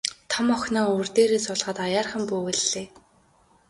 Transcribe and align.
Том 0.31 0.47
охиноо 0.55 0.85
өвөр 0.93 1.07
дээрээ 1.15 1.41
суулгаад 1.43 1.77
аяархан 1.85 2.23
бүүвэйллээ. 2.29 2.87